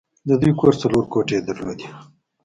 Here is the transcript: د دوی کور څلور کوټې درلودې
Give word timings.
د 0.27 0.29
دوی 0.41 0.53
کور 0.59 0.73
څلور 0.81 1.03
کوټې 1.13 1.37
درلودې 1.47 1.87